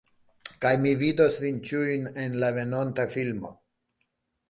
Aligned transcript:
Kaj 0.63 0.71
mi 0.85 0.93
vidos 1.01 1.37
vin 1.45 1.61
ĉiujn 1.73 2.09
en 2.25 2.41
la 2.45 2.53
veronta 2.59 3.09
filmo. 3.15 3.57